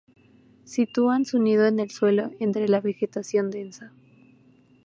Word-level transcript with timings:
Sitúan 0.65 1.25
su 1.25 1.37
nido 1.37 1.67
en 1.67 1.79
el 1.79 1.91
suelo 1.91 2.31
entre 2.39 2.67
la 2.67 2.81
vegetación 2.81 3.51
densa. 3.51 3.93